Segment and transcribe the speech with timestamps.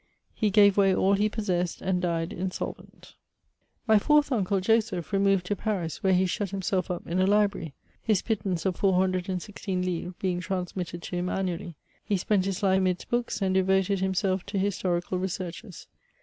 [0.33, 3.13] He gave away all he possessed, and died insolvent.
[3.17, 6.89] mm 48 MEMOIRS OF My fourth uncle, Joseph, remoTed to Paris, where he shut himself
[6.89, 11.75] up in a library; his pittance of 416 livres being transmitted to him annually.
[12.03, 15.85] He spent his life amidst books; and devoted himself to historical researches.